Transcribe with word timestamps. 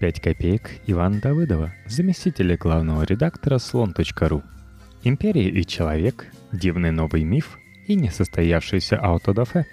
5 0.00 0.20
копеек 0.20 0.70
Ивана 0.86 1.20
Давыдова, 1.20 1.74
заместителя 1.86 2.56
главного 2.56 3.02
редактора 3.02 3.58
слон.ру. 3.58 4.42
Империя 5.02 5.48
и 5.48 5.66
человек, 5.66 6.26
дивный 6.52 6.92
новый 6.92 7.24
миф 7.24 7.58
и 7.88 7.96
несостоявшееся 7.96 8.96
аутодафе. 8.96 9.66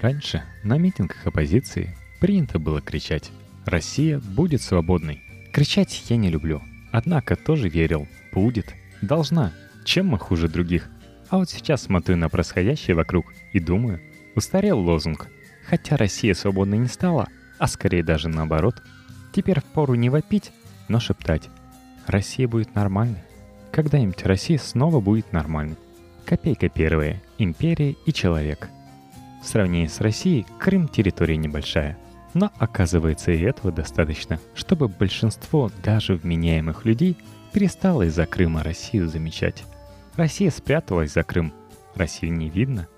Раньше 0.00 0.42
на 0.62 0.78
митингах 0.78 1.26
оппозиции 1.26 1.94
принято 2.20 2.58
было 2.58 2.80
кричать 2.80 3.30
«Россия 3.66 4.18
будет 4.18 4.62
свободной». 4.62 5.20
Кричать 5.52 6.04
я 6.08 6.16
не 6.16 6.30
люблю, 6.30 6.62
однако 6.90 7.36
тоже 7.36 7.68
верил 7.68 8.08
«будет», 8.32 8.74
«должна», 9.02 9.52
чем 9.84 10.06
мы 10.06 10.18
хуже 10.18 10.48
других. 10.48 10.88
А 11.28 11.36
вот 11.36 11.50
сейчас 11.50 11.82
смотрю 11.82 12.16
на 12.16 12.30
происходящее 12.30 12.96
вокруг 12.96 13.26
и 13.52 13.60
думаю, 13.60 14.00
устарел 14.34 14.78
лозунг. 14.78 15.28
Хотя 15.66 15.98
Россия 15.98 16.32
свободной 16.32 16.78
не 16.78 16.88
стала, 16.88 17.28
а 17.58 17.66
скорее 17.66 18.02
даже 18.02 18.30
наоборот– 18.30 18.82
Теперь 19.32 19.60
впору 19.60 19.94
не 19.94 20.10
вопить, 20.10 20.52
но 20.88 20.98
шептать. 20.98 21.48
Россия 22.06 22.48
будет 22.48 22.74
нормальной. 22.74 23.22
Когда-нибудь 23.70 24.24
Россия 24.24 24.58
снова 24.58 25.00
будет 25.00 25.32
нормальной. 25.32 25.76
Копейка 26.24 26.68
первая. 26.68 27.22
Империя 27.38 27.94
и 28.06 28.12
человек. 28.12 28.68
В 29.42 29.46
сравнении 29.46 29.86
с 29.86 30.00
Россией, 30.00 30.46
Крым 30.58 30.88
территория 30.88 31.36
небольшая. 31.36 31.96
Но 32.34 32.50
оказывается 32.58 33.30
и 33.30 33.40
этого 33.40 33.72
достаточно, 33.72 34.38
чтобы 34.54 34.88
большинство 34.88 35.70
даже 35.82 36.14
вменяемых 36.14 36.84
людей 36.84 37.16
перестало 37.52 38.02
из-за 38.02 38.26
Крыма 38.26 38.62
Россию 38.62 39.08
замечать. 39.08 39.64
Россия 40.16 40.50
спряталась 40.50 41.12
за 41.12 41.22
Крым. 41.22 41.52
Россию 41.94 42.32
не 42.34 42.50
видно. 42.50 42.88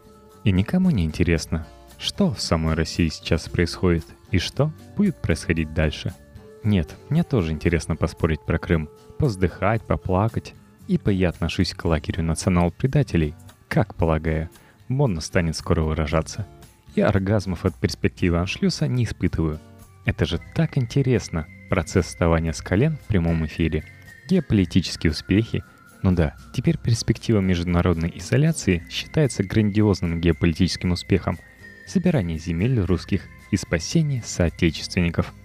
И 0.44 0.50
никому 0.50 0.90
не 0.90 1.04
интересно, 1.04 1.66
что 1.98 2.32
в 2.32 2.40
самой 2.40 2.74
России 2.74 3.08
сейчас 3.08 3.48
происходит 3.48 4.06
и 4.30 4.38
что 4.38 4.72
будет 4.96 5.16
происходить 5.16 5.74
дальше– 5.74 6.14
нет, 6.64 6.94
мне 7.08 7.24
тоже 7.24 7.50
интересно 7.50 7.96
поспорить 7.96 8.40
про 8.40 8.58
Крым, 8.58 8.88
поздыхать, 9.18 9.82
поплакать. 9.82 10.54
Ибо 10.86 11.10
я 11.10 11.28
отношусь 11.28 11.74
к 11.74 11.84
лагерю 11.84 12.22
национал-предателей, 12.22 13.34
как 13.68 13.94
полагаю, 13.94 14.50
модно 14.88 15.20
станет 15.20 15.56
скоро 15.56 15.82
выражаться. 15.82 16.46
И 16.94 17.00
оргазмов 17.00 17.64
от 17.64 17.74
перспективы 17.74 18.38
аншлюса 18.38 18.86
не 18.86 19.04
испытываю. 19.04 19.58
Это 20.04 20.24
же 20.24 20.40
так 20.54 20.76
интересно, 20.76 21.46
процесс 21.70 22.06
вставания 22.06 22.52
с 22.52 22.60
колен 22.60 22.96
в 22.96 23.06
прямом 23.06 23.46
эфире, 23.46 23.84
геополитические 24.28 25.12
успехи. 25.12 25.62
Ну 26.02 26.12
да, 26.12 26.34
теперь 26.52 26.76
перспектива 26.76 27.40
международной 27.40 28.12
изоляции 28.16 28.84
считается 28.90 29.44
грандиозным 29.44 30.20
геополитическим 30.20 30.90
успехом, 30.92 31.38
собирание 31.86 32.38
земель 32.38 32.80
русских 32.80 33.22
и 33.50 33.56
спасение 33.56 34.22
соотечественников– 34.24 35.32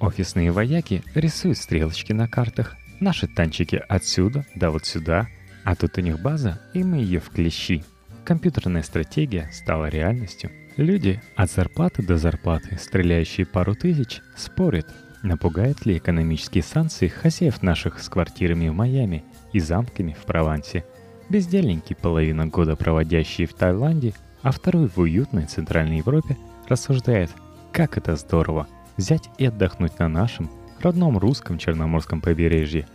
Офисные 0.00 0.50
вояки 0.50 1.02
рисуют 1.14 1.58
стрелочки 1.58 2.12
на 2.12 2.28
картах. 2.28 2.76
Наши 3.00 3.26
танчики 3.26 3.82
отсюда, 3.88 4.44
да 4.54 4.70
вот 4.70 4.84
сюда. 4.84 5.28
А 5.64 5.74
тут 5.74 5.96
у 5.98 6.00
них 6.00 6.20
база, 6.20 6.60
и 6.74 6.84
мы 6.84 6.98
ее 6.98 7.18
в 7.18 7.30
клещи. 7.30 7.82
Компьютерная 8.24 8.82
стратегия 8.82 9.48
стала 9.52 9.88
реальностью. 9.88 10.50
Люди 10.76 11.22
от 11.34 11.50
зарплаты 11.50 12.02
до 12.02 12.18
зарплаты, 12.18 12.78
стреляющие 12.78 13.46
пару 13.46 13.74
тысяч, 13.74 14.20
спорят, 14.36 14.86
напугают 15.22 15.86
ли 15.86 15.96
экономические 15.96 16.62
санкции 16.62 17.08
хозяев 17.08 17.62
наших 17.62 17.98
с 18.00 18.08
квартирами 18.08 18.68
в 18.68 18.74
Майами 18.74 19.24
и 19.52 19.60
замками 19.60 20.14
в 20.20 20.26
Провансе. 20.26 20.84
Бездельники, 21.30 21.96
половина 22.00 22.46
года 22.46 22.76
проводящие 22.76 23.46
в 23.46 23.54
Таиланде, 23.54 24.12
а 24.42 24.52
второй 24.52 24.88
в 24.88 24.98
уютной 24.98 25.46
Центральной 25.46 25.98
Европе, 25.98 26.36
рассуждает, 26.68 27.30
как 27.72 27.96
это 27.96 28.14
здорово– 28.16 28.68
взять 28.96 29.30
и 29.38 29.46
отдохнуть 29.46 29.98
на 29.98 30.08
нашем, 30.08 30.50
родном 30.80 31.18
русском 31.18 31.58
Черноморском 31.58 32.20
побережье. 32.20 32.86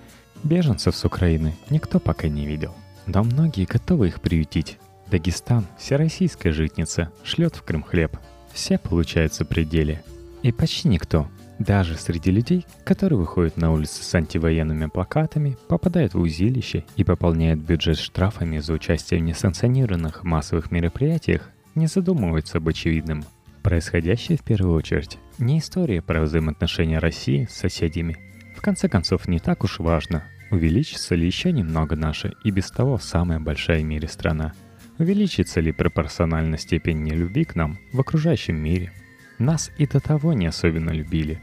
Беженцев 0.44 0.96
с 0.96 1.06
Украины 1.06 1.56
никто 1.70 2.00
пока 2.00 2.28
не 2.28 2.46
видел. 2.46 2.74
Но 3.06 3.24
многие 3.24 3.66
готовы 3.66 4.08
их 4.08 4.22
приютить. 4.22 4.78
Дагестан, 5.10 5.66
всероссийская 5.78 6.54
житница, 6.54 7.12
шлет 7.24 7.56
в 7.56 7.64
Крым 7.64 7.84
хлеб. 7.84 8.18
Все 8.54 8.78
получаются 8.78 9.46
пределе. 9.46 10.04
И 10.42 10.52
почти 10.52 10.88
никто, 10.88 11.28
даже 11.60 11.96
среди 11.96 12.32
людей, 12.32 12.66
которые 12.84 13.20
выходят 13.20 13.58
на 13.58 13.72
улицы 13.72 14.04
с 14.04 14.16
антивоенными 14.16 14.88
плакатами, 14.88 15.58
попадают 15.68 16.14
в 16.14 16.20
узилище 16.20 16.86
и 16.96 17.04
пополняют 17.04 17.60
бюджет 17.60 17.98
штрафами 17.98 18.60
за 18.60 18.74
участие 18.74 19.20
в 19.20 19.24
несанкционированных 19.24 20.24
массовых 20.24 20.72
мероприятиях, 20.72 21.50
не 21.76 21.88
задумываются 21.88 22.58
об 22.58 22.68
очевидном– 22.68 23.26
Происходящее 23.64 24.40
в 24.40 24.44
первую 24.44 24.76
очередь 24.76 25.20
не 25.38 25.60
история 25.60 26.02
про 26.02 26.22
взаимоотношения 26.22 26.98
России 26.98 27.48
с 27.50 27.56
соседями. 27.56 28.18
В 28.56 28.62
конце 28.62 28.90
концов, 28.90 29.28
не 29.28 29.40
так 29.40 29.64
уж 29.64 29.80
важно, 29.80 30.24
увеличится 30.50 31.14
ли 31.14 31.28
еще 31.28 31.52
немного 31.52 31.96
наша 31.96 32.34
и 32.44 32.50
без 32.50 32.72
того 32.72 32.98
самая 32.98 33.40
большая 33.40 33.82
в 33.82 33.86
мире 33.86 34.08
страна. 34.08 34.54
Увеличится 34.98 35.62
ли 35.62 35.72
пропорционально 35.72 36.58
степень 36.58 37.04
нелюбви 37.04 37.46
к 37.46 37.56
нам 37.56 37.78
в 37.94 38.00
окружающем 38.00 38.56
мире. 38.56 38.92
Нас 39.38 39.72
и 39.78 39.86
до 39.86 40.00
того 40.00 40.34
не 40.34 40.48
особенно 40.48 40.92
любили. 40.92 41.40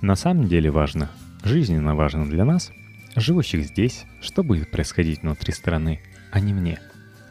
На 0.00 0.16
самом 0.16 0.48
деле 0.48 0.70
важно, 0.70 1.08
жизненно 1.44 1.94
важно 1.94 2.28
для 2.28 2.44
нас, 2.44 2.72
живущих 3.16 3.64
здесь, 3.64 4.04
что 4.20 4.42
будет 4.42 4.70
происходить 4.70 5.22
внутри 5.22 5.52
страны, 5.52 6.00
а 6.32 6.40
не 6.40 6.52
мне. 6.52 6.80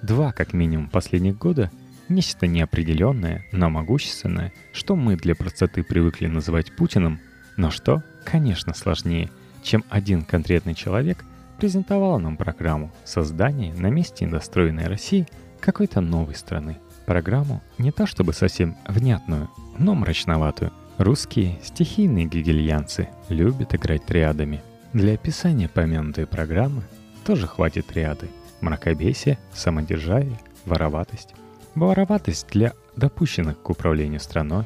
Два, 0.01 0.31
как 0.31 0.53
минимум, 0.53 0.89
последних 0.89 1.37
года– 1.37 1.71
Нечто 2.09 2.47
неопределенное, 2.47 3.45
но 3.51 3.69
могущественное, 3.69 4.51
что 4.73 4.95
мы 4.95 5.15
для 5.15 5.35
простоты 5.35 5.83
привыкли 5.83 6.25
называть 6.25 6.75
Путиным, 6.75 7.19
но 7.55 7.69
что, 7.69 8.01
конечно, 8.25 8.73
сложнее, 8.73 9.29
чем 9.61 9.83
один 9.89 10.23
конкретный 10.23 10.73
человек 10.73 11.23
презентовал 11.59 12.19
нам 12.19 12.35
программу 12.35 12.91
создания 13.05 13.73
на 13.75 13.87
месте 13.87 14.25
недостроенной 14.25 14.87
России 14.87 15.27
какой-то 15.59 16.01
новой 16.01 16.33
страны. 16.33 16.79
Программу 17.05 17.61
не 17.77 17.91
то 17.91 18.07
чтобы 18.07 18.33
совсем 18.33 18.75
внятную, 18.87 19.49
но 19.77 19.93
мрачноватую. 19.93 20.73
Русские 20.97 21.59
стихийные 21.63 22.25
гегельянцы 22.25 23.09
любят 23.29 23.75
играть 23.75 24.05
триадами. 24.05 24.63
Для 24.93 25.13
описания 25.13 25.69
помянутой 25.69 26.25
программы 26.25 26.83
тоже 27.23 27.45
хватит 27.45 27.85
триады. 27.85 28.29
Мракобесие, 28.61 29.37
самодержавие, 29.53 30.39
вороватость. 30.65 31.35
Вороватость 31.75 32.47
для 32.51 32.73
допущенных 32.95 33.61
к 33.61 33.69
управлению 33.69 34.19
страной, 34.19 34.65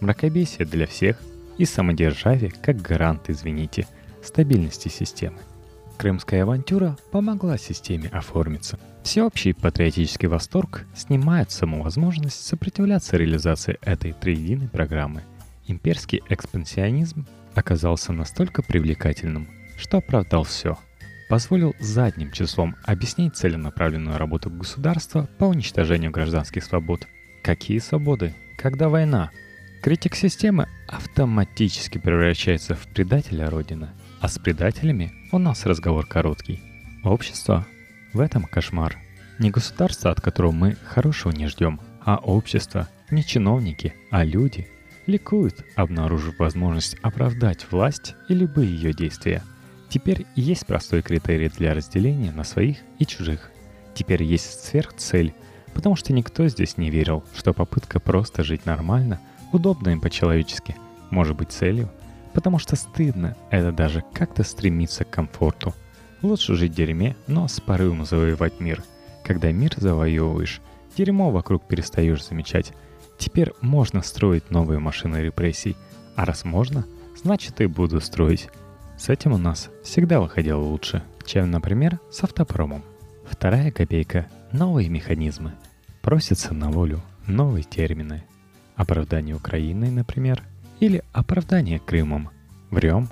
мракобесие 0.00 0.66
для 0.66 0.86
всех 0.86 1.20
и 1.58 1.64
самодержавие 1.64 2.50
как 2.50 2.80
гарант, 2.80 3.28
извините, 3.28 3.86
стабильности 4.22 4.88
системы. 4.88 5.38
Крымская 5.98 6.42
авантюра 6.42 6.96
помогла 7.10 7.58
системе 7.58 8.08
оформиться. 8.08 8.78
Всеобщий 9.02 9.54
патриотический 9.54 10.28
восторг 10.28 10.86
снимает 10.96 11.50
саму 11.50 11.82
возможность 11.82 12.44
сопротивляться 12.44 13.16
реализации 13.16 13.78
этой 13.82 14.12
триединой 14.12 14.68
программы. 14.68 15.22
Имперский 15.66 16.22
экспансионизм 16.28 17.26
оказался 17.54 18.12
настолько 18.12 18.62
привлекательным, 18.62 19.48
что 19.78 19.98
оправдал 19.98 20.44
все– 20.44 20.78
позволил 21.28 21.74
задним 21.78 22.30
числом 22.30 22.76
объяснить 22.84 23.36
целенаправленную 23.36 24.18
работу 24.18 24.50
государства 24.50 25.28
по 25.38 25.44
уничтожению 25.44 26.10
гражданских 26.10 26.64
свобод. 26.64 27.06
Какие 27.42 27.78
свободы? 27.78 28.34
Когда 28.56 28.88
война? 28.88 29.30
Критик 29.82 30.14
системы 30.14 30.68
автоматически 30.88 31.98
превращается 31.98 32.74
в 32.74 32.86
предателя 32.88 33.50
Родины, 33.50 33.90
а 34.20 34.28
с 34.28 34.38
предателями 34.38 35.12
у 35.30 35.38
нас 35.38 35.66
разговор 35.66 36.06
короткий. 36.06 36.62
Общество 37.02 37.66
в 38.12 38.20
этом 38.20 38.44
кошмар. 38.44 38.98
Не 39.38 39.50
государство, 39.50 40.10
от 40.10 40.20
которого 40.20 40.52
мы 40.52 40.76
хорошего 40.86 41.32
не 41.32 41.48
ждем, 41.48 41.80
а 42.02 42.16
общество, 42.16 42.88
не 43.10 43.24
чиновники, 43.24 43.92
а 44.10 44.24
люди, 44.24 44.68
ликуют, 45.06 45.64
обнаружив 45.74 46.38
возможность 46.38 46.96
оправдать 47.02 47.66
власть 47.70 48.14
и 48.28 48.34
любые 48.34 48.74
ее 48.74 48.92
действия– 48.94 49.42
Теперь 49.88 50.26
есть 50.34 50.66
простой 50.66 51.02
критерий 51.02 51.48
для 51.48 51.74
разделения 51.74 52.32
на 52.32 52.44
своих 52.44 52.78
и 52.98 53.06
чужих. 53.06 53.50
Теперь 53.94 54.22
есть 54.22 54.64
сверхцель, 54.64 55.34
потому 55.72 55.96
что 55.96 56.12
никто 56.12 56.48
здесь 56.48 56.76
не 56.76 56.90
верил, 56.90 57.24
что 57.34 57.52
попытка 57.52 58.00
просто 58.00 58.42
жить 58.42 58.66
нормально, 58.66 59.20
удобно 59.52 59.90
им 59.90 60.00
по-человечески, 60.00 60.76
может 61.10 61.36
быть 61.36 61.52
целью, 61.52 61.90
потому 62.32 62.58
что 62.58 62.76
стыдно 62.76 63.36
это 63.50 63.72
даже 63.72 64.02
как-то 64.12 64.42
стремиться 64.42 65.04
к 65.04 65.10
комфорту. 65.10 65.74
Лучше 66.22 66.54
жить 66.54 66.72
в 66.72 66.74
дерьме, 66.74 67.16
но 67.26 67.48
с 67.48 67.60
порывом 67.60 68.04
завоевать 68.04 68.58
мир. 68.58 68.82
Когда 69.24 69.52
мир 69.52 69.74
завоевываешь, 69.76 70.60
дерьмо 70.96 71.30
вокруг 71.30 71.66
перестаешь 71.66 72.24
замечать. 72.24 72.72
Теперь 73.18 73.52
можно 73.60 74.02
строить 74.02 74.50
новые 74.50 74.80
машины 74.80 75.18
репрессий, 75.18 75.76
а 76.16 76.24
раз 76.24 76.44
можно, 76.44 76.84
значит 77.22 77.60
и 77.60 77.66
буду 77.66 78.00
строить. 78.00 78.48
С 78.96 79.08
этим 79.08 79.32
у 79.32 79.38
нас 79.38 79.70
всегда 79.82 80.20
выходило 80.20 80.60
лучше, 80.60 81.02
чем, 81.26 81.50
например, 81.50 81.98
с 82.10 82.22
автопромом. 82.22 82.84
Вторая 83.26 83.70
копейка– 83.70 84.28
новые 84.52 84.88
механизмы. 84.88 85.54
Просятся 86.00 86.54
на 86.54 86.70
волю 86.70 87.02
новые 87.26 87.64
термины. 87.64 88.24
Оправдание 88.76 89.34
Украиной, 89.34 89.90
например, 89.90 90.42
или 90.80 91.02
оправдание 91.12 91.78
Крымом. 91.78 92.30
Врем, 92.70 93.08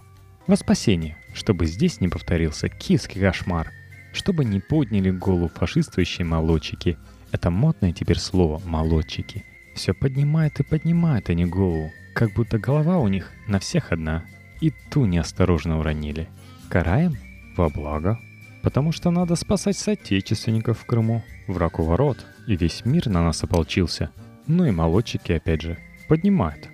Во 0.46 0.56
спасение, 0.56 1.16
чтобы 1.34 1.66
здесь 1.66 2.00
не 2.00 2.08
повторился 2.08 2.68
киевский 2.68 3.20
кошмар. 3.20 3.70
Чтобы 4.12 4.44
не 4.44 4.60
подняли 4.60 5.10
голову 5.10 5.48
фашистующие 5.48 6.26
молодчики. 6.26 6.98
Это 7.30 7.50
модное 7.50 7.92
теперь 7.92 8.18
слово 8.18 8.60
«молодчики». 8.64 9.44
Все 9.74 9.94
поднимает 9.94 10.60
и 10.60 10.64
поднимает 10.64 11.30
они 11.30 11.46
голову, 11.46 11.90
как 12.14 12.34
будто 12.34 12.58
голова 12.58 12.98
у 12.98 13.08
них 13.08 13.32
на 13.46 13.58
всех 13.58 13.90
одна. 13.90 14.24
И 14.62 14.72
ту 14.90 15.06
неосторожно 15.06 15.80
уронили. 15.80 16.28
Караем? 16.68 17.16
Во 17.56 17.68
благо. 17.68 18.18
Потому 18.62 18.92
что 18.92 19.10
надо 19.10 19.34
спасать 19.34 19.76
соотечественников 19.76 20.78
в 20.78 20.86
Крыму. 20.86 21.24
Враг 21.48 21.80
у 21.80 21.82
ворот, 21.82 22.24
и 22.46 22.56
весь 22.56 22.84
мир 22.84 23.08
на 23.08 23.24
нас 23.24 23.42
ополчился. 23.42 24.10
Ну 24.46 24.64
и 24.64 24.70
молодчики 24.70 25.32
опять 25.32 25.62
же. 25.62 25.78
Поднимают. 26.08 26.68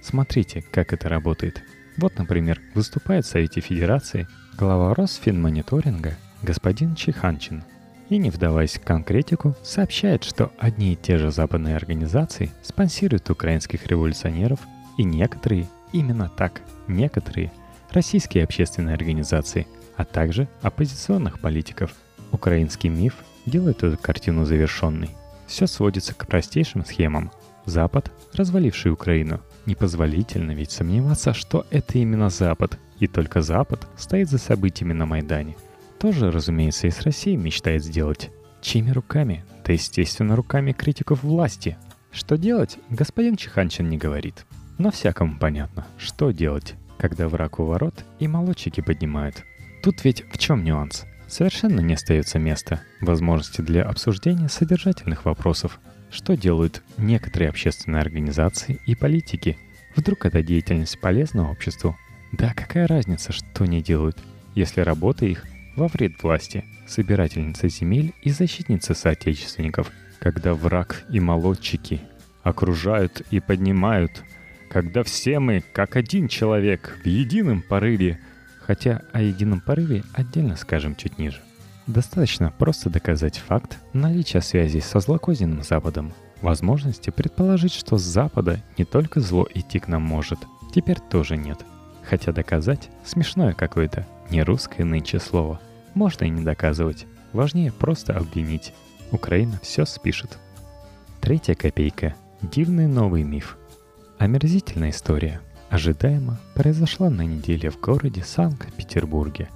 Смотрите, 0.00 0.62
как 0.70 0.92
это 0.92 1.08
работает. 1.08 1.64
Вот, 1.96 2.16
например, 2.16 2.60
выступает 2.76 3.26
в 3.26 3.28
Совете 3.28 3.60
Федерации 3.60 4.28
глава 4.56 4.94
Росфинмониторинга 4.94 6.16
господин 6.42 6.94
Чиханчин. 6.94 7.64
И 8.08 8.18
не 8.18 8.30
вдаваясь 8.30 8.74
в 8.74 8.84
конкретику, 8.84 9.56
сообщает, 9.64 10.22
что 10.22 10.52
одни 10.58 10.92
и 10.92 10.96
те 10.96 11.18
же 11.18 11.32
западные 11.32 11.74
организации 11.74 12.52
спонсируют 12.62 13.30
украинских 13.30 13.86
революционеров 13.88 14.60
и 14.96 15.02
некоторые, 15.02 15.68
именно 15.92 16.30
так, 16.36 16.62
некоторые, 16.88 17.52
российские 17.90 18.44
общественные 18.44 18.94
организации, 18.94 19.66
а 19.96 20.04
также 20.04 20.48
оппозиционных 20.62 21.40
политиков. 21.40 21.92
Украинский 22.30 22.88
миф 22.88 23.16
делает 23.46 23.82
эту 23.82 23.98
картину 23.98 24.44
завершенной. 24.44 25.10
Все 25.46 25.66
сводится 25.66 26.14
к 26.14 26.26
простейшим 26.26 26.84
схемам. 26.84 27.30
Запад, 27.66 28.10
разваливший 28.32 28.92
Украину, 28.92 29.40
непозволительно 29.66 30.52
ведь 30.52 30.72
сомневаться, 30.72 31.34
что 31.34 31.66
это 31.70 31.98
именно 31.98 32.30
Запад, 32.30 32.78
и 32.98 33.06
только 33.06 33.42
Запад 33.42 33.86
стоит 33.96 34.28
за 34.28 34.38
событиями 34.38 34.92
на 34.92 35.06
Майдане. 35.06 35.56
Тоже, 35.98 36.30
разумеется, 36.30 36.88
и 36.88 36.90
с 36.90 37.02
Россией 37.02 37.36
мечтает 37.36 37.84
сделать. 37.84 38.30
Чьими 38.60 38.90
руками? 38.90 39.44
Да, 39.64 39.72
естественно, 39.72 40.34
руками 40.34 40.72
критиков 40.72 41.22
власти. 41.22 41.76
Что 42.10 42.36
делать, 42.36 42.78
господин 42.90 43.36
Чиханчин 43.36 43.88
не 43.88 43.98
говорит. 43.98 44.44
Но 44.78 44.90
всякому 44.90 45.38
понятно, 45.38 45.86
что 45.98 46.30
делать, 46.30 46.74
когда 46.98 47.28
враг 47.28 47.58
у 47.58 47.64
ворот 47.64 48.04
и 48.18 48.28
молодчики 48.28 48.80
поднимают. 48.80 49.44
Тут 49.82 50.04
ведь 50.04 50.24
в 50.32 50.38
чем 50.38 50.64
нюанс? 50.64 51.04
Совершенно 51.28 51.80
не 51.80 51.94
остается 51.94 52.38
места, 52.38 52.82
возможности 53.00 53.60
для 53.62 53.84
обсуждения 53.84 54.48
содержательных 54.48 55.24
вопросов. 55.24 55.80
Что 56.10 56.36
делают 56.36 56.82
некоторые 56.98 57.48
общественные 57.48 58.02
организации 58.02 58.80
и 58.86 58.94
политики? 58.94 59.58
Вдруг 59.96 60.26
эта 60.26 60.42
деятельность 60.42 61.00
полезна 61.00 61.50
обществу? 61.50 61.96
Да 62.32 62.52
какая 62.54 62.86
разница, 62.86 63.32
что 63.32 63.64
они 63.64 63.82
делают, 63.82 64.18
если 64.54 64.80
работа 64.80 65.26
их 65.26 65.46
во 65.76 65.88
вред 65.88 66.22
власти, 66.22 66.64
собирательница 66.86 67.68
земель 67.68 68.12
и 68.22 68.30
защитница 68.30 68.94
соотечественников, 68.94 69.90
когда 70.18 70.54
враг 70.54 71.04
и 71.10 71.18
молодчики 71.18 72.00
окружают 72.42 73.22
и 73.30 73.40
поднимают 73.40 74.22
когда 74.72 75.02
все 75.02 75.38
мы, 75.38 75.62
как 75.74 75.96
один 75.96 76.28
человек, 76.28 76.98
в 77.04 77.06
едином 77.06 77.60
порыве, 77.60 78.18
хотя 78.62 79.02
о 79.12 79.20
едином 79.20 79.60
порыве 79.60 80.02
отдельно 80.14 80.56
скажем 80.56 80.96
чуть 80.96 81.18
ниже. 81.18 81.42
Достаточно 81.86 82.50
просто 82.50 82.88
доказать 82.88 83.36
факт 83.36 83.76
наличия 83.92 84.40
связи 84.40 84.78
со 84.78 85.00
злокозненным 85.00 85.62
Западом, 85.62 86.14
возможности 86.40 87.10
предположить, 87.10 87.74
что 87.74 87.98
с 87.98 88.02
Запада 88.02 88.62
не 88.78 88.86
только 88.86 89.20
зло 89.20 89.46
идти 89.52 89.78
к 89.78 89.88
нам 89.88 90.00
может, 90.00 90.38
теперь 90.74 91.00
тоже 91.00 91.36
нет. 91.36 91.58
Хотя 92.02 92.32
доказать 92.32 92.88
смешное 93.04 93.52
какое-то, 93.52 94.06
не 94.30 94.42
русское 94.42 94.84
нынче 94.84 95.20
слово. 95.20 95.60
Можно 95.92 96.24
и 96.24 96.30
не 96.30 96.40
доказывать, 96.40 97.04
важнее 97.34 97.72
просто 97.72 98.16
обвинить. 98.16 98.72
Украина 99.10 99.60
все 99.62 99.84
спишет. 99.84 100.38
Третья 101.20 101.54
копейка. 101.54 102.14
Дивный 102.40 102.86
новый 102.86 103.22
миф– 103.22 103.58
Омерзительная 104.22 104.90
история. 104.90 105.40
Ожидаемо 105.68 106.38
произошла 106.54 107.10
на 107.10 107.22
неделе 107.22 107.70
в 107.70 107.80
городе 107.80 108.22
Санкт-Петербурге. 108.22 109.48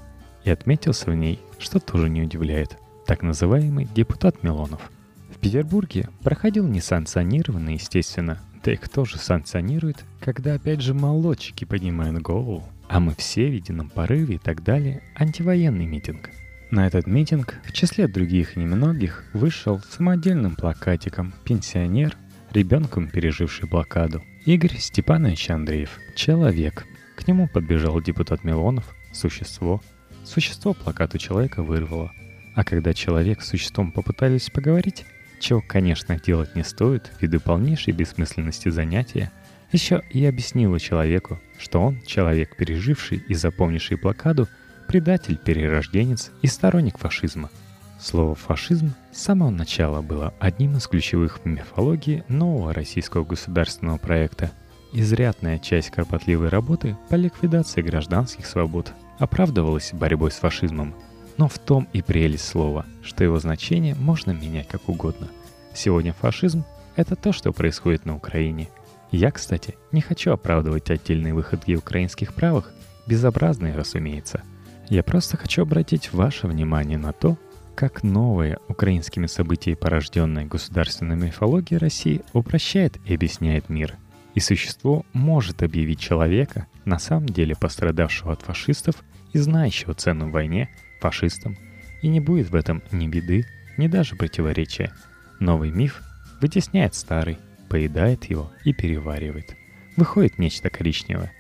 И 0.42 0.50
отметился 0.50 1.08
в 1.08 1.14
ней, 1.14 1.38
что 1.60 1.78
тоже 1.78 2.08
не 2.08 2.22
удивляет, 2.22 2.76
так 3.06 3.22
называемый 3.22 3.86
депутат 3.94 4.42
Милонов. 4.42 4.90
В 5.32 5.38
Петербурге 5.38 6.08
проходил 6.24 6.66
несанкционированный, 6.66 7.74
естественно, 7.74 8.40
да 8.64 8.72
и 8.72 8.76
кто 8.76 9.04
же 9.04 9.18
санкционирует, 9.18 10.04
когда 10.18 10.54
опять 10.54 10.80
же 10.80 10.94
молодчики 10.94 11.64
поднимают 11.64 12.20
голову, 12.20 12.64
а 12.88 12.98
мы 12.98 13.14
все 13.14 13.46
в 13.46 13.54
едином 13.54 13.88
порыве 13.88 14.34
и 14.34 14.38
так 14.38 14.64
далее, 14.64 15.00
антивоенный 15.14 15.86
митинг. 15.86 16.30
На 16.72 16.88
этот 16.88 17.06
митинг, 17.06 17.60
в 17.64 17.72
числе 17.72 18.08
других 18.08 18.56
немногих, 18.56 19.22
вышел 19.32 19.80
самодельным 19.88 20.56
плакатиком 20.56 21.32
пенсионер, 21.44 22.16
ребенком 22.52 23.08
переживший 23.08 23.69
блокаду, 23.69 24.22
Игорь 24.44 24.76
Степанович 24.78 25.50
Андреев. 25.50 25.98
Человек. 26.14 26.87
К 27.16 27.26
нему 27.26 27.48
подбежал 27.48 28.00
депутат 28.00 28.44
Милонов. 28.44 28.94
Существо. 29.12 29.82
Существо 30.25 30.75
плакату 30.75 31.19
человека 31.19 31.62
вырвало. 31.62 32.12
А 32.54 32.64
когда 32.64 32.94
человек 32.94 33.43
с 33.43 33.48
существом 33.48 33.93
попытались 33.93 34.50
поговорить, 34.50 35.04
чего, 35.40 35.62
конечно, 35.66 36.19
делать 36.19 36.54
не 36.54 36.64
стоит 36.64 37.10
ввиду 37.20 37.40
полнейшей 37.40 37.93
бессмысленности 37.93 38.69
занятия, 38.69 39.31
еще 39.72 40.02
и 40.10 40.25
объяснила 40.25 40.81
человеку, 40.81 41.40
что 41.58 41.82
он, 41.82 42.00
человек, 42.02 42.56
переживший 42.56 43.19
и 43.28 43.34
запомнивший 43.34 43.96
блокаду, 43.96 44.48
предатель, 44.88 45.37
перерожденец 45.37 46.31
и 46.43 46.46
сторонник 46.46 46.98
фашизма– 46.98 47.50
Слово 47.98 48.34
«фашизм» 48.34 48.93
с 49.10 49.22
самого 49.22 49.50
начала 49.50 50.02
было 50.02 50.34
одним 50.38 50.76
из 50.76 50.87
ключевых 50.87 51.40
в 51.40 51.46
мифологии 51.46 52.25
нового 52.28 52.75
российского 52.75 53.25
государственного 53.25 53.96
проекта. 53.96 54.50
Изрядная 54.93 55.58
часть 55.58 55.90
кропотливой 55.90 56.48
работы 56.48 56.96
по 57.08 57.14
ликвидации 57.14 57.81
гражданских 57.81 58.46
свобод 58.46 58.93
оправдывалась 59.19 59.93
борьбой 59.93 60.31
с 60.31 60.37
фашизмом. 60.37 60.94
Но 61.38 61.48
в 61.48 61.58
том 61.58 61.88
и 61.93 62.02
прелесть 62.02 62.46
слова, 62.46 62.84
что 63.02 63.25
его 63.25 63.38
значение 63.38 63.94
можно 63.94 64.31
менять 64.31 64.69
как 64.69 64.88
угодно. 64.88 65.28
Сегодня 65.75 66.12
фашизм— 66.12 66.64
это 66.96 67.16
то, 67.16 67.32
что 67.32 67.52
происходит 67.52 68.04
на 68.04 68.14
Украине. 68.14 68.69
Я, 69.10 69.31
кстати, 69.31 69.75
не 69.93 70.02
хочу 70.02 70.32
оправдывать 70.32 70.90
отдельные 70.90 71.34
выходки 71.34 71.74
украинских 71.76 72.34
правых, 72.34 72.72
безобразные, 73.06 73.74
разумеется. 73.74 74.43
Я 74.88 75.03
просто 75.03 75.36
хочу 75.36 75.62
обратить 75.62 76.12
ваше 76.12 76.46
внимание 76.46 76.98
на 76.98 77.12
то, 77.12 77.36
как 77.76 78.02
новая 78.02 78.58
украинскими 78.68 79.26
событиями 79.26 79.76
порожденная 79.76 80.46
государственная 80.46 81.14
мифология 81.14 81.78
России 81.78 82.22
упрощает 82.32 82.96
и 83.04 83.14
объясняет 83.14 83.68
мир. 83.68 83.96
И 84.34 84.40
существо 84.40 85.04
может 85.12 85.62
объявить 85.62 86.00
человека, 86.00 86.66
на 86.86 86.98
самом 86.98 87.26
деле 87.26 87.54
пострадавшего 87.54 88.32
от 88.32 88.40
фашистов 88.40 88.96
и 89.34 89.38
знающего 89.38 89.92
цену 89.92 90.30
войне, 90.30 90.70
фашистом. 91.00 91.56
И 92.00 92.08
не 92.08 92.18
будет 92.18 92.50
в 92.50 92.54
этом 92.54 92.82
ни 92.92 93.08
беды, 93.08 93.44
ни 93.76 93.88
даже 93.88 94.16
противоречия. 94.16 94.92
Новый 95.38 95.70
миф 95.70 96.00
вытесняет 96.40 96.94
старый, 96.94 97.36
поедает 97.68 98.24
его 98.24 98.50
и 98.64 98.72
переваривает. 98.72 99.54
Выходит 99.96 100.38
нечто 100.38 100.70
коричневое. 100.70 101.32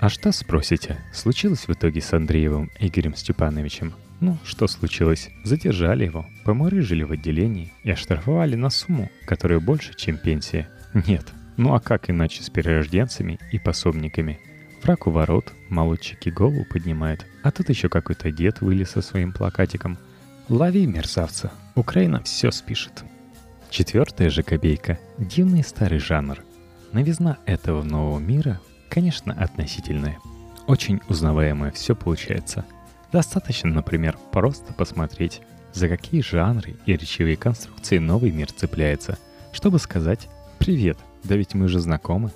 А 0.00 0.08
что, 0.08 0.32
спросите, 0.32 0.98
случилось 1.12 1.68
в 1.68 1.72
итоге 1.72 2.00
с 2.00 2.12
Андреевым 2.12 2.70
Игорем 2.80 3.14
Степановичем– 3.14 3.94
ну, 4.24 4.38
что 4.42 4.66
случилось? 4.66 5.28
Задержали 5.44 6.04
его, 6.04 6.26
помурыжили 6.44 7.02
в 7.02 7.12
отделении 7.12 7.72
и 7.82 7.90
оштрафовали 7.90 8.54
на 8.56 8.70
сумму, 8.70 9.10
которая 9.26 9.60
больше, 9.60 9.94
чем 9.94 10.16
пенсия. 10.16 10.68
Нет, 10.94 11.32
ну 11.58 11.74
а 11.74 11.80
как 11.80 12.08
иначе 12.08 12.42
с 12.42 12.48
перерожденцами 12.48 13.38
и 13.52 13.58
пособниками? 13.58 14.40
Враг 14.82 15.06
у 15.06 15.10
ворот, 15.10 15.52
молодчики 15.68 16.30
голову 16.30 16.64
поднимает, 16.70 17.26
а 17.42 17.50
тут 17.50 17.68
еще 17.68 17.90
какой-то 17.90 18.30
дед 18.30 18.62
вылез 18.62 18.90
со 18.92 19.02
своим 19.02 19.32
плакатиком. 19.32 19.98
Лови, 20.48 20.86
мерзавца, 20.86 21.52
Украина 21.74 22.22
все 22.22 22.50
спишет. 22.50 23.04
Четвертая 23.68 24.30
же 24.30 24.42
копейка– 24.42 24.98
дивный 25.18 25.64
старый 25.64 25.98
жанр. 25.98 26.42
Новизна 26.92 27.38
этого 27.44 27.82
нового 27.82 28.18
мира, 28.18 28.60
конечно, 28.88 29.34
относительная. 29.34 30.18
Очень 30.66 31.00
узнаваемое 31.08 31.72
все 31.72 31.94
получается– 31.94 32.64
Достаточно, 33.14 33.70
например, 33.70 34.18
просто 34.32 34.72
посмотреть, 34.72 35.40
за 35.72 35.88
какие 35.88 36.20
жанры 36.20 36.74
и 36.84 36.94
речевые 36.94 37.36
конструкции 37.36 37.98
новый 37.98 38.32
мир 38.32 38.50
цепляется, 38.50 39.18
чтобы 39.52 39.78
сказать 39.78 40.28
«Привет, 40.58 40.98
да 41.22 41.36
ведь 41.36 41.54
мы 41.54 41.68
же 41.68 41.78
знакомы». 41.78 42.32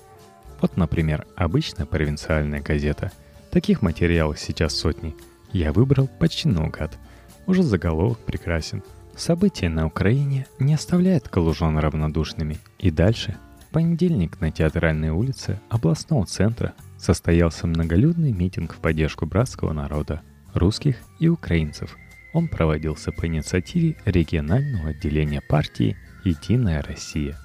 Вот, 0.61 0.77
например, 0.77 1.27
обычная 1.35 1.85
провинциальная 1.85 2.61
газета. 2.61 3.11
Таких 3.51 3.81
материалов 3.81 4.39
сейчас 4.39 4.73
сотни. 4.73 5.17
Я 5.51 5.73
выбрал 5.73 6.07
почти 6.17 6.47
наугад. 6.47 6.97
Уже 7.45 7.61
заголовок 7.61 8.19
прекрасен. 8.19 8.81
События 9.17 9.67
на 9.67 9.85
Украине 9.85 10.47
не 10.59 10.75
оставляют 10.75 11.27
калужан 11.27 11.77
равнодушными. 11.77 12.57
И 12.77 12.89
дальше 12.89 13.35
В 13.67 13.73
понедельник 13.73 14.39
на 14.39 14.49
Театральной 14.49 15.09
улице 15.09 15.59
областного 15.67 16.25
центра 16.25 16.71
состоялся 16.97 17.67
многолюдный 17.67 18.31
митинг 18.31 18.75
в 18.75 18.77
поддержку 18.77 19.25
братского 19.25 19.73
народа, 19.73 20.21
русских 20.53 20.97
и 21.19 21.27
украинцев. 21.27 21.97
Он 22.33 22.47
проводился 22.47 23.11
по 23.11 23.25
инициативе 23.25 23.95
регионального 24.05 24.89
отделения 24.89 25.41
партии 25.41 25.97
«Единая 26.23 26.81
Россия». 26.81 27.37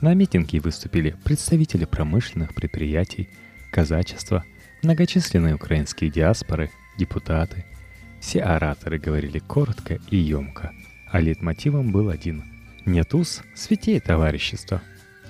На 0.00 0.14
митинге 0.14 0.60
выступили 0.60 1.16
представители 1.24 1.86
промышленных 1.86 2.54
предприятий, 2.54 3.30
казачества, 3.72 4.44
многочисленные 4.82 5.54
украинские 5.54 6.10
диаспоры, 6.10 6.70
депутаты. 6.98 7.64
Все 8.20 8.42
ораторы 8.42 8.98
говорили 8.98 9.38
коротко 9.38 9.98
и 10.10 10.16
емко, 10.16 10.72
а 11.10 11.20
лейтмотивом 11.20 11.92
был 11.92 12.10
один– 12.10 12.44
«Нет 12.86 13.14
уз, 13.14 13.42
святее 13.56 14.00
товарищество». 14.00 14.80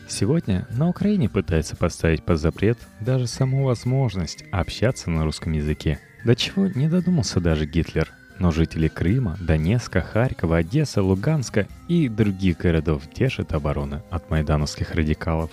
Сегодня 0.08 0.68
на 0.70 0.90
Украине 0.90 1.30
пытаются 1.30 1.74
поставить 1.74 2.22
под 2.22 2.38
запрет 2.38 2.78
даже 3.00 3.26
саму 3.26 3.64
возможность 3.64 4.44
общаться 4.52 5.10
на 5.10 5.24
русском 5.24 5.52
языке. 5.52 5.98
До 6.26 6.34
чего 6.34 6.66
не 6.66 6.88
додумался 6.88 7.38
даже 7.38 7.66
Гитлер. 7.66 8.12
Но 8.40 8.50
жители 8.50 8.88
Крыма, 8.88 9.36
Донецка, 9.40 10.00
Харькова, 10.00 10.56
Одессы, 10.56 11.00
Луганска 11.00 11.68
и 11.86 12.08
других 12.08 12.58
городов 12.58 13.04
держат 13.14 13.52
обороны 13.52 14.02
от 14.10 14.28
майдановских 14.28 14.96
радикалов, 14.96 15.52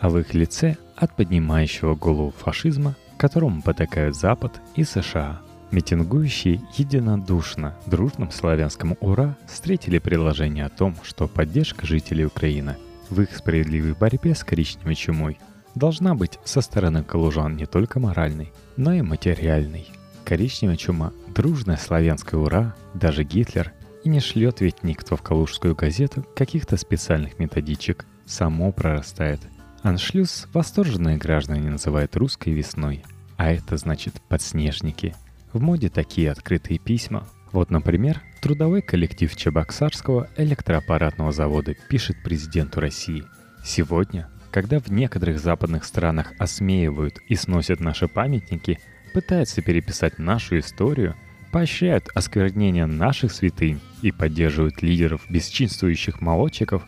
а 0.00 0.08
в 0.08 0.18
их 0.18 0.32
лице 0.32 0.78
от 0.96 1.14
поднимающего 1.14 1.94
голову 1.94 2.32
фашизма, 2.38 2.96
которому 3.18 3.60
потакают 3.60 4.16
Запад 4.16 4.62
и 4.76 4.84
США. 4.84 5.42
Митингующие 5.70 6.62
единодушно, 6.74 7.74
дружным 7.84 8.30
славянскому 8.30 8.96
«Ура» 9.00 9.36
встретили 9.46 9.98
предложение 9.98 10.64
о 10.64 10.70
том, 10.70 10.96
что 11.02 11.28
поддержка 11.28 11.86
жителей 11.86 12.24
Украины– 12.24 12.76
в 13.10 13.20
их 13.20 13.36
справедливой 13.36 13.92
борьбе 13.92 14.34
с 14.34 14.42
коричневой 14.42 14.94
чумой 14.94 15.38
должна 15.74 16.14
быть 16.14 16.38
со 16.44 16.62
стороны 16.62 17.04
калужан 17.04 17.56
не 17.56 17.66
только 17.66 18.00
моральной, 18.00 18.54
но 18.78 18.94
и 18.94 19.02
материальной. 19.02 19.86
Коричневая 20.24 20.76
чума– 20.76 21.12
дружная 21.34 21.76
славянская 21.76 22.40
ура, 22.40 22.74
даже 22.94 23.24
Гитлер, 23.24 23.72
и 24.04 24.08
не 24.08 24.20
шлет 24.20 24.60
ведь 24.60 24.82
никто 24.82 25.16
в 25.16 25.22
калужскую 25.22 25.74
газету 25.74 26.26
каких-то 26.34 26.76
специальных 26.76 27.38
методичек, 27.38 28.06
само 28.24 28.72
прорастает. 28.72 29.40
Аншлюз 29.82 30.46
восторженные 30.54 31.18
граждане 31.18 31.70
называют 31.70 32.16
русской 32.16 32.50
весной, 32.50 33.04
а 33.36 33.52
это 33.52 33.76
значит 33.76 34.14
подснежники. 34.28 35.14
В 35.52 35.60
моде 35.60 35.90
такие 35.90 36.30
открытые 36.30 36.78
письма, 36.78 37.28
вот, 37.52 37.70
например, 37.70 38.22
трудовой 38.40 38.80
коллектив 38.80 39.34
Чебоксарского 39.36 40.28
электроаппаратного 40.38 41.32
завода 41.32 41.74
пишет 41.88 42.22
президенту 42.22 42.80
России. 42.80 43.24
Сегодня, 43.62 44.28
когда 44.50 44.80
в 44.80 44.88
некоторых 44.90 45.38
западных 45.38 45.84
странах 45.84 46.32
осмеивают 46.38 47.18
и 47.28 47.36
сносят 47.36 47.80
наши 47.80 48.08
памятники, 48.08 48.80
пытаются 49.14 49.62
переписать 49.62 50.18
нашу 50.18 50.58
историю, 50.58 51.14
поощряют 51.52 52.08
осквернение 52.14 52.84
наших 52.84 53.32
святынь 53.32 53.80
и 54.02 54.12
поддерживают 54.12 54.82
лидеров 54.82 55.24
бесчинствующих 55.30 56.20
молодчиков, 56.20 56.82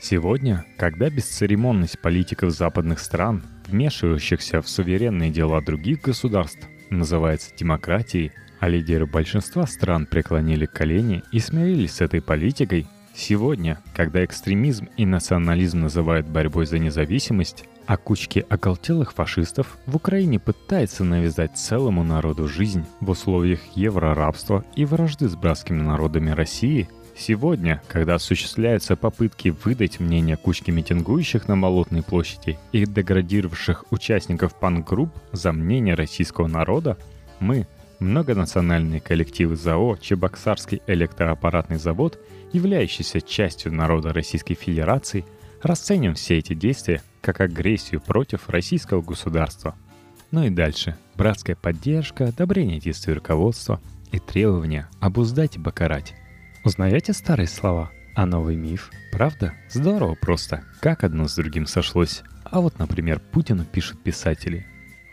сегодня, 0.00 0.64
когда 0.78 1.10
бесцеремонность 1.10 2.00
политиков 2.00 2.52
западных 2.52 3.00
стран, 3.00 3.42
вмешивающихся 3.66 4.62
в 4.62 4.68
суверенные 4.68 5.30
дела 5.30 5.60
других 5.60 6.00
государств, 6.00 6.66
называется 6.88 7.54
демократией– 7.54 8.32
а 8.62 8.68
лидеры 8.68 9.06
большинства 9.06 9.66
стран 9.66 10.06
преклонили 10.06 10.66
колени 10.66 11.24
и 11.32 11.40
смирились 11.40 11.94
с 11.94 12.00
этой 12.00 12.22
политикой, 12.22 12.86
сегодня, 13.12 13.80
когда 13.92 14.24
экстремизм 14.24 14.88
и 14.96 15.04
национализм 15.04 15.80
называют 15.80 16.28
борьбой 16.28 16.66
за 16.66 16.78
независимость, 16.78 17.64
а 17.86 17.96
кучки 17.96 18.44
околтелых 18.48 19.12
фашистов 19.12 19.78
в 19.86 19.96
Украине 19.96 20.38
пытаются 20.38 21.04
навязать 21.04 21.56
целому 21.56 22.04
народу 22.04 22.48
жизнь 22.48 22.84
в 23.00 23.10
условиях 23.10 23.60
еврорабства 23.74 24.64
и 24.76 24.84
вражды 24.84 25.28
с 25.28 25.36
братскими 25.36 25.82
народами 25.82 26.30
России, 26.30 26.88
Сегодня, 27.14 27.82
когда 27.88 28.14
осуществляются 28.14 28.96
попытки 28.96 29.54
выдать 29.64 30.00
мнение 30.00 30.38
кучки 30.38 30.70
митингующих 30.70 31.46
на 31.46 31.58
Болотной 31.58 32.02
площади 32.02 32.58
и 32.72 32.86
деградировавших 32.86 33.84
участников 33.90 34.58
панк-групп 34.58 35.10
за 35.30 35.52
мнение 35.52 35.94
российского 35.94 36.46
народа, 36.46 36.96
мы, 37.38 37.66
Многонациональные 38.02 39.00
коллективы 39.00 39.54
ЗАО 39.54 39.96
«Чебоксарский 39.96 40.82
электроаппаратный 40.88 41.76
завод», 41.76 42.18
являющийся 42.52 43.20
частью 43.20 43.72
народа 43.72 44.12
Российской 44.12 44.54
Федерации, 44.54 45.24
расценим 45.62 46.14
все 46.14 46.38
эти 46.38 46.54
действия 46.54 47.02
как 47.20 47.40
агрессию 47.40 48.00
против 48.00 48.48
российского 48.48 49.00
государства. 49.00 49.76
Ну 50.30 50.44
и 50.44 50.50
дальше. 50.50 50.96
Братская 51.14 51.56
поддержка, 51.56 52.26
одобрение 52.26 52.80
действий 52.80 53.14
руководства 53.14 53.80
и 54.10 54.18
требования 54.18 54.88
обуздать 55.00 55.56
и 55.56 55.60
покарать. 55.60 56.14
Узнаете 56.64 57.12
старые 57.12 57.46
слова? 57.46 57.90
А 58.14 58.26
новый 58.26 58.56
миф? 58.56 58.90
Правда? 59.10 59.54
Здорово 59.70 60.14
просто. 60.14 60.64
Как 60.80 61.04
одно 61.04 61.28
с 61.28 61.36
другим 61.36 61.66
сошлось. 61.66 62.22
А 62.44 62.60
вот, 62.60 62.78
например, 62.78 63.20
Путину 63.20 63.64
пишут 63.64 64.02
писатели. 64.02 64.66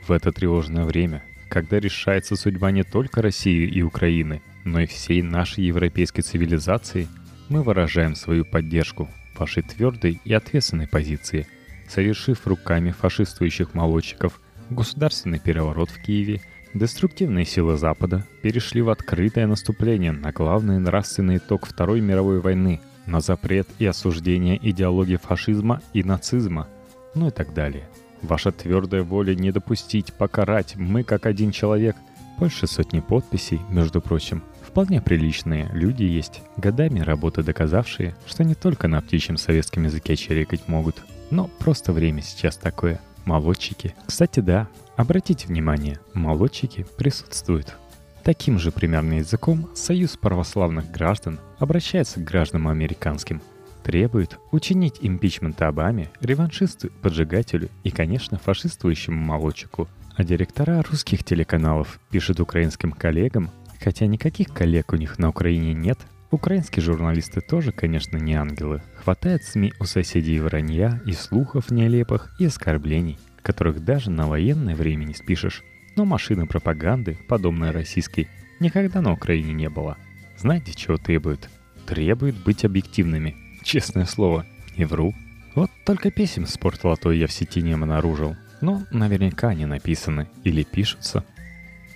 В 0.05 0.11
это 0.11 0.31
тревожное 0.31 0.85
время 0.85 1.23
когда 1.49 1.79
решается 1.79 2.35
судьба 2.35 2.71
не 2.71 2.83
только 2.83 3.21
России 3.21 3.67
и 3.67 3.81
Украины, 3.81 4.41
но 4.63 4.79
и 4.79 4.85
всей 4.85 5.21
нашей 5.21 5.65
европейской 5.65 6.21
цивилизации, 6.21 7.07
мы 7.49 7.63
выражаем 7.63 8.15
свою 8.15 8.45
поддержку 8.45 9.09
вашей 9.37 9.63
твердой 9.63 10.21
и 10.23 10.33
ответственной 10.33 10.87
позиции, 10.87 11.47
совершив 11.87 12.45
руками 12.47 12.91
фашистующих 12.91 13.73
молодчиков 13.73 14.39
государственный 14.69 15.39
переворот 15.39 15.89
в 15.89 16.01
Киеве, 16.01 16.41
деструктивные 16.73 17.45
силы 17.45 17.77
Запада 17.77 18.25
перешли 18.41 18.81
в 18.81 18.89
открытое 18.89 19.47
наступление 19.47 20.11
на 20.11 20.31
главный 20.31 20.79
нравственный 20.79 21.37
итог 21.37 21.65
Второй 21.65 22.01
мировой 22.01 22.39
войны, 22.39 22.81
на 23.05 23.21
запрет 23.21 23.67
и 23.79 23.85
осуждение 23.85 24.59
идеологии 24.61 25.15
фашизма 25.15 25.81
и 25.93 26.03
нацизма, 26.03 26.67
ну 27.15 27.27
и 27.27 27.31
так 27.31 27.53
далее– 27.53 27.87
Ваша 28.21 28.51
твердая 28.51 29.03
воля 29.03 29.33
не 29.33 29.51
допустить, 29.51 30.13
покарать, 30.13 30.75
мы 30.75 31.03
как 31.03 31.25
один 31.25 31.51
человек. 31.51 31.95
Больше 32.37 32.67
сотни 32.67 32.99
подписей, 32.99 33.59
между 33.69 34.01
прочим. 34.01 34.43
Вполне 34.79 35.01
приличные 35.01 35.69
люди 35.73 36.03
есть, 36.03 36.41
годами 36.55 37.01
работы 37.01 37.43
доказавшие, 37.43 38.15
что 38.25 38.45
не 38.45 38.55
только 38.55 38.87
на 38.87 39.01
птичьем 39.01 39.35
советском 39.35 39.83
языке 39.83 40.15
чирикать 40.15 40.69
могут, 40.69 41.03
но 41.31 41.49
просто 41.59 41.91
время 41.91 42.21
сейчас 42.21 42.55
такое. 42.55 43.01
Молодчики. 43.25 43.93
Кстати, 44.05 44.39
да, 44.39 44.69
обратите 44.95 45.47
внимание, 45.47 45.99
молодчики 46.13 46.85
присутствуют. 46.97 47.75
Таким 48.23 48.57
же 48.57 48.71
примерно 48.71 49.15
языком 49.15 49.69
Союз 49.75 50.15
православных 50.15 50.89
граждан 50.89 51.41
обращается 51.57 52.21
к 52.21 52.23
гражданам 52.23 52.69
американским– 52.69 53.41
требует 53.83 54.37
учинить 54.51 54.99
импичмент 55.01 55.61
Обаме, 55.61 56.11
реваншисту, 56.21 56.89
поджигателю 57.01 57.69
и, 57.83 57.91
конечно, 57.91 58.37
фашистующему 58.37 59.19
молодчику. 59.19 59.87
А 60.15 60.23
директора 60.23 60.83
русских 60.83 61.23
телеканалов 61.23 61.99
пишут 62.11 62.39
украинским 62.39 62.91
коллегам, 62.91 63.49
хотя 63.79 64.05
никаких 64.05 64.49
коллег 64.49 64.93
у 64.93 64.95
них 64.95 65.19
на 65.19 65.29
Украине 65.29 65.73
нет, 65.73 65.99
Украинские 66.31 66.83
журналисты 66.83 67.41
тоже, 67.41 67.71
конечно, 67.71 68.17
не 68.17 68.35
ангелы. 68.35 68.83
Хватает 69.03 69.43
СМИ 69.43 69.73
у 69.79 69.85
соседей 69.85 70.39
вранья 70.39 71.01
и 71.07 71.13
слухов 71.13 71.71
нелепых 71.71 72.35
и 72.39 72.45
оскорблений, 72.45 73.17
которых 73.41 73.83
даже 73.83 74.11
на 74.11 74.27
военное 74.27 74.75
время 74.75 75.05
не 75.05 75.15
спишешь. 75.15 75.63
Но 75.95 76.05
машины 76.05 76.45
пропаганды, 76.45 77.17
подобной 77.27 77.71
российской, 77.71 78.27
никогда 78.59 79.01
на 79.01 79.11
Украине 79.11 79.53
не 79.53 79.69
было. 79.69 79.97
Знаете, 80.37 80.75
чего 80.75 80.97
требуют? 80.97 81.49
Требуют 81.87 82.35
быть 82.43 82.63
объективными, 82.63 83.35
Честное 83.63 84.05
слово, 84.05 84.45
не 84.77 84.85
вру. 84.85 85.13
Вот 85.55 85.69
только 85.85 86.11
песен 86.11 86.47
спортлото 86.47 87.11
я 87.11 87.27
в 87.27 87.31
сети 87.31 87.61
не 87.61 87.73
обнаружил. 87.73 88.35
Но 88.61 88.83
наверняка 88.91 89.49
они 89.49 89.65
написаны 89.65 90.27
или 90.43 90.63
пишутся. 90.63 91.23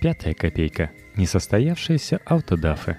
Пятая 0.00 0.34
копейка. 0.34 0.90
Несостоявшиеся 1.16 2.20
аутодафы. 2.24 2.98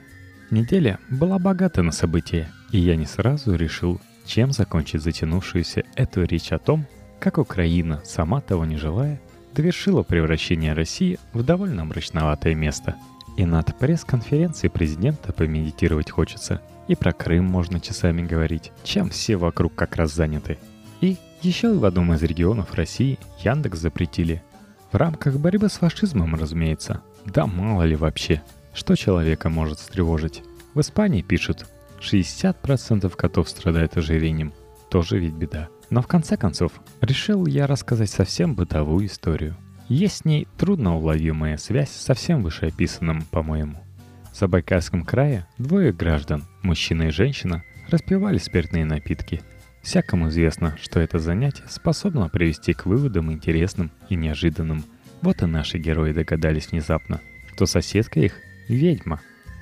Неделя 0.51 0.99
была 1.09 1.39
богата 1.39 1.81
на 1.81 1.91
события, 1.91 2.49
и 2.71 2.79
я 2.79 2.95
не 2.95 3.05
сразу 3.05 3.55
решил, 3.55 3.99
чем 4.25 4.51
закончить 4.51 5.01
затянувшуюся 5.01 5.83
эту 5.95 6.23
речь 6.23 6.51
о 6.51 6.59
том, 6.59 6.85
как 7.19 7.37
Украина, 7.37 8.01
сама 8.03 8.41
того 8.41 8.65
не 8.65 8.77
желая, 8.77 9.19
довершила 9.53 10.03
превращение 10.03 10.73
России 10.73 11.19
в 11.33 11.43
довольно 11.43 11.85
мрачноватое 11.85 12.55
место. 12.55 12.95
И 13.37 13.45
над 13.45 13.77
пресс-конференцией 13.77 14.71
президента 14.71 15.33
помедитировать 15.33 16.09
хочется– 16.09 16.61
и 16.87 16.95
про 16.95 17.13
Крым 17.13 17.45
можно 17.45 17.79
часами 17.79 18.21
говорить, 18.21 18.71
чем 18.83 19.09
все 19.09 19.37
вокруг 19.37 19.75
как 19.75 19.95
раз 19.95 20.13
заняты. 20.13 20.57
И 21.01 21.17
еще 21.41 21.73
в 21.73 21.85
одном 21.85 22.13
из 22.13 22.23
регионов 22.23 22.73
России 22.73 23.19
Яндекс 23.43 23.79
запретили. 23.79 24.43
В 24.91 24.95
рамках 24.95 25.37
борьбы 25.37 25.69
с 25.69 25.73
фашизмом, 25.73 26.35
разумеется. 26.35 27.01
Да 27.25 27.47
мало 27.47 27.83
ли 27.83 27.95
вообще, 27.95 28.41
что 28.73 28.95
человека 28.95 29.49
может 29.49 29.79
встревожить. 29.79 30.43
В 30.73 30.81
Испании 30.81 31.21
пишут, 31.21 31.65
60% 31.99 33.09
котов 33.15 33.49
страдают 33.49 33.97
ожирением. 33.97 34.53
тоже 34.89 35.19
ведь 35.19 35.33
беда. 35.33 35.69
Но 35.89 36.01
в 36.01 36.07
конце 36.07 36.37
концов, 36.37 36.71
решил 37.01 37.45
я 37.45 37.67
рассказать 37.67 38.09
совсем 38.09 38.55
бытовую 38.55 39.07
историю. 39.07 39.55
Есть 39.87 40.17
с 40.17 40.25
ней 40.25 40.47
трудноуловимая 40.57 41.57
связь 41.57 41.91
со 41.91 42.13
всем 42.13 42.43
вышеописанным, 42.43 43.23
по-моему. 43.23 43.77
В 44.31 44.37
Забайкальском 44.37 45.03
крае 45.03 45.47
двое 45.57 45.91
граждан, 45.93 46.43
мужчина 46.63 47.03
и 47.03 47.11
женщина, 47.11 47.63
распивали 47.89 48.37
спиртные 48.37 48.85
напитки. 48.85 49.41
Всякому 49.81 50.29
известно, 50.29 50.75
что 50.81 50.99
это 50.99 51.19
занятие 51.19 51.65
способно 51.69 52.29
привести 52.29 52.73
к 52.73 52.85
выводам 52.85 53.31
интересным 53.31 53.91
и 54.09 54.15
неожиданным. 54.15 54.83
Вот 55.21 55.41
и 55.41 55.45
наши 55.45 55.77
герои 55.77 56.11
догадались 56.11 56.71
внезапно, 56.71 57.21
что 57.53 57.65
соседка 57.65 58.19
их— 58.19 58.39
ведьма. 58.67 59.21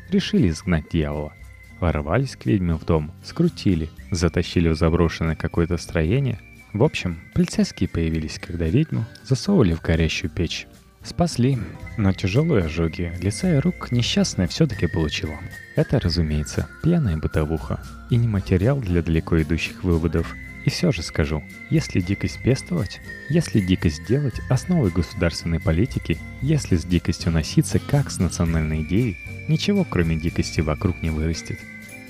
Решили 0.10 0.50
изгнать 0.50 0.90
дьявола. 0.92 1.34
Ворвались 1.80 2.36
к 2.36 2.46
ведьме 2.46 2.76
в 2.76 2.86
дом, 2.86 3.12
скрутили, 3.24 3.90
затащили 4.12 4.70
в 4.70 4.76
заброшенное 4.76 5.36
какое-то 5.36 5.78
строение. 5.78 6.40
В 6.72 6.84
общем, 6.84 7.20
полицейские 7.34 7.90
появились, 7.90 8.40
когда 8.40 8.66
ведьму 8.66 9.06
засовывали 9.24 9.74
в 9.74 9.82
горящую 9.82 10.32
печь. 10.32 10.68
Спасли, 11.04 11.60
но 11.98 12.14
тяжелые 12.14 12.66
ожоги 12.66 13.12
лица 13.20 13.54
и 13.54 13.60
рук 13.60 13.92
несчастная 13.92 14.48
все-таки 14.48 14.88
получила. 14.88 15.36
Это, 15.76 16.00
разумеется, 16.00 16.70
пьяная 16.82 17.18
бытовуха 17.18 17.84
и 18.10 18.16
не 18.16 18.28
материал 18.28 18.80
для 18.80 19.02
далеко 19.02 19.42
идущих 19.42 19.84
выводов. 19.84 20.34
И 20.66 20.70
все 20.70 20.92
же 20.92 21.02
скажу, 21.02 21.44
если 21.70 22.00
дикость 22.00 22.42
пестовать, 22.42 23.02
если 23.30 23.60
дикость 23.60 24.06
делать 24.06 24.40
основой 24.50 24.92
государственной 24.92 25.60
политики, 25.60 26.18
если 26.42 26.78
с 26.78 26.86
дикостью 26.86 27.32
носиться 27.32 27.80
как 27.80 28.10
с 28.10 28.20
национальной 28.20 28.82
идеей, 28.82 29.18
ничего 29.48 29.84
кроме 29.84 30.16
дикости 30.16 30.62
вокруг 30.62 31.02
не 31.02 31.10
вырастет. 31.10 31.60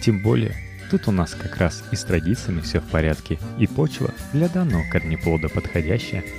Тем 0.01 0.19
более, 0.19 0.55
тут 0.91 1.07
у 1.07 1.11
нас 1.11 1.33
как 1.33 1.57
раз 1.57 1.83
и 1.91 1.95
с 1.95 2.03
традициями 2.03 2.61
все 2.61 2.79
в 2.79 2.89
порядке, 2.89 3.39
и 3.57 3.65
почва 3.65 4.13
для 4.33 4.47
данного 4.49 4.83
корнеплода 4.89 5.49
подходящая– 5.49 6.23